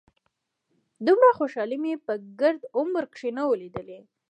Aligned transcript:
دومره 1.05 1.31
خوشالي 1.37 1.77
مې 1.83 1.93
په 2.05 2.13
ګرد 2.39 2.61
عمر 2.77 3.03
کښې 3.13 3.29
نه 3.37 3.43
وه 3.47 3.55
ليدلې. 3.61 3.99